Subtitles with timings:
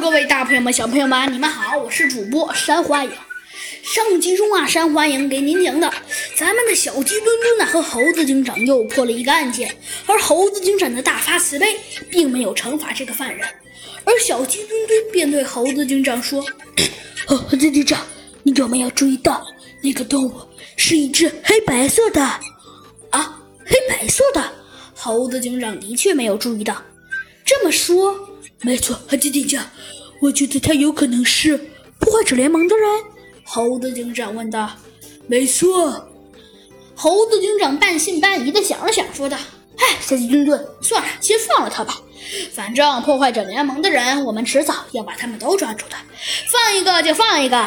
[0.00, 3.10] 各位大朋友们、小朋友们，你们好，我是主播山花影。
[3.82, 5.92] 上集中啊，山花影给您讲的，
[6.34, 9.76] 咱们的小鸡墩墩呢和猴子警长又破了一个案件，
[10.06, 11.76] 而猴子警长的大发慈悲，
[12.10, 13.46] 并没有惩罚这个犯人，
[14.04, 16.42] 而小鸡墩墩便对猴子警长说
[17.28, 18.00] ：“猴子警长，
[18.42, 19.46] 你有没有注意到
[19.82, 20.32] 那个动物
[20.76, 22.22] 是一只黑白色的？
[23.10, 24.42] 啊，黑白色的？
[24.94, 26.82] 猴子警长的确没有注意到。
[27.44, 28.18] 这么说。”
[28.62, 29.70] 没错，猴子警长，
[30.20, 31.56] 我觉得他有可能是
[31.98, 32.86] 破坏者联盟的人。
[33.42, 34.70] 猴子警长问道。
[35.26, 36.08] 没错，
[36.94, 39.38] 猴子警长半信半疑的想了想，说道
[39.78, 42.00] ：“哎，小鸡墩墩，算了，先放了他吧。
[42.52, 45.96] 反正破坏者联盟的人，我们迟早要把他们都抓住的。
[46.52, 47.66] 放一个就放一个。”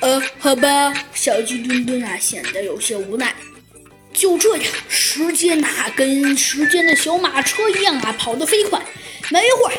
[0.00, 3.34] 呃，好吧，小鸡墩墩啊，显得有些无奈。
[4.12, 8.80] 就这样，时间呐，跟时间的小马车一样啊，跑得飞快。
[9.30, 9.78] 没一会儿，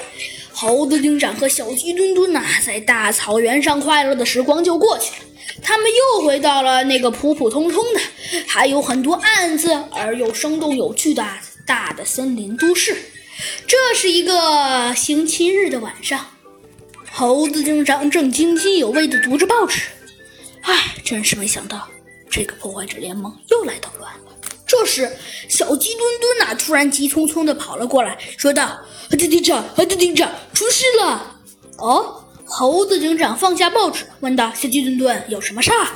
[0.51, 5.25] 猴子警长和小鸡墩墩呐，在大草原上快乐的时光就过去了。
[5.61, 7.99] 他们又回到了那个普普通通的、
[8.47, 11.25] 还有很多案子而又生动有趣的
[11.65, 12.95] 大的森林都市。
[13.67, 16.27] 这是一个星期日的晚上，
[17.11, 19.81] 猴子警长正津津有味地读着报纸。
[20.61, 21.89] 唉，真是没想到，
[22.31, 24.31] 这个破坏者联盟又来捣乱了。
[24.65, 25.11] 这时，
[25.49, 28.79] 小鸡墩墩呐，突然急匆匆地跑了过来，说道
[29.11, 31.37] ：“猴子警长，猴子警长，出事了！”
[31.77, 35.87] 哦，猴子警长放下报纸，问道：“小鸡墩墩，有什么事儿？”“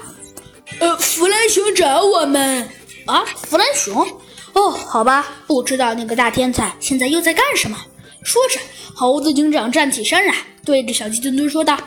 [0.80, 2.70] 呃，弗兰熊找我们。
[3.08, 4.06] ”“啊，弗兰熊？
[4.54, 7.78] 哦，好吧，不知道那个大天才现在又在干什么。”
[8.26, 8.60] 说着，
[8.94, 11.80] 猴子警长站起身来，对着小鸡墩墩说道：“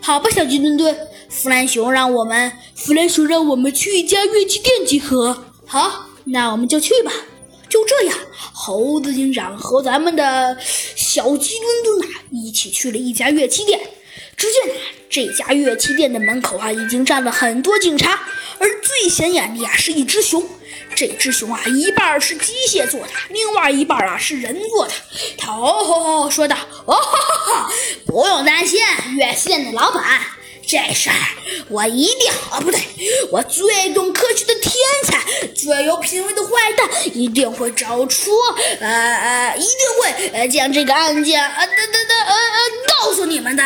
[0.00, 0.96] 好吧，小鸡墩墩，
[1.30, 5.44] 弗兰熊让我们，弗兰熊让我们去一家乐器店集合。
[5.66, 7.10] ”“好。”那我们就去吧。
[7.70, 8.18] 就这样，
[8.52, 10.58] 猴子警长和咱们的
[10.94, 13.80] 小鸡墩墩啊，一起去了一家乐器店。
[14.36, 14.74] 只见，
[15.10, 18.20] 这家乐器店的门口啊，已经站了很多警察，
[18.58, 20.46] 而最显眼的啊，是一只熊。
[20.94, 24.92] 这只熊啊，一半是机械做的，另外一半啊是人做的。
[25.36, 26.56] 他哦吼吼说道
[26.86, 27.72] ：“哦哈哈哈，
[28.06, 28.80] 不用担心，
[29.16, 30.02] 乐器店的老板。”
[30.66, 31.16] 这事儿
[31.68, 32.78] 我一定啊，不对，
[33.30, 38.32] 我最懂科学的天才，最有品味的坏蛋，一定会找出，
[38.80, 39.68] 呃呃，一定
[40.02, 42.58] 会呃将这个案件呃的的的呃呃
[43.00, 43.64] 告诉你们的。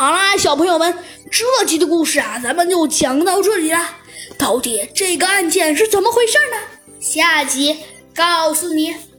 [0.00, 0.96] 好啦，小朋友们，
[1.30, 3.98] 这集的故事啊，咱们就讲到这里了。
[4.38, 6.56] 到底这个案件是怎么回事呢？
[6.98, 7.80] 下集
[8.14, 8.94] 告诉你。